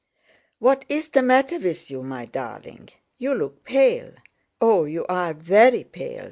"What 0.57 0.83
is 0.89 1.09
the 1.09 1.21
matter 1.21 1.59
with 1.59 1.91
you, 1.91 2.01
my 2.01 2.25
darling? 2.25 2.89
You 3.19 3.35
look 3.35 3.63
pale. 3.63 4.13
Oh, 4.59 4.85
you 4.85 5.05
are 5.05 5.35
very 5.35 5.83
pale!" 5.83 6.19